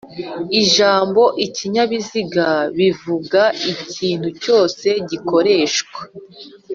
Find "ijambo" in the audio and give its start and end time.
0.61-1.21